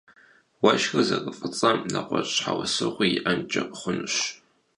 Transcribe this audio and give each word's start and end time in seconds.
Уэшхыр 0.63 1.03
зэрыфӀыцӀэм 1.07 1.77
нэгъуэщӀ 1.93 2.31
щхьэусыгъуи 2.35 3.07
иӀэнкӀэ 3.19 3.63
хъунущ. 3.79 4.15